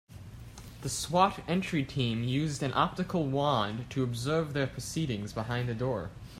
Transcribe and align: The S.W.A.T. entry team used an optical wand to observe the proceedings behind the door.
The 0.81 0.87
S.W.A.T. 0.87 1.43
entry 1.47 1.83
team 1.83 2.23
used 2.23 2.63
an 2.63 2.73
optical 2.73 3.27
wand 3.27 3.87
to 3.91 4.01
observe 4.01 4.53
the 4.53 4.65
proceedings 4.65 5.31
behind 5.31 5.69
the 5.69 5.75
door. 5.75 6.09